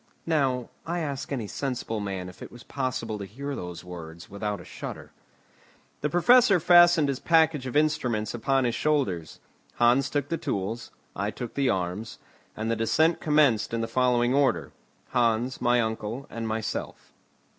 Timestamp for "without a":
4.31-4.65